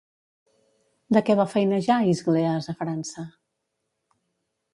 [1.17, 3.27] De què va feinejar Isgleas a França?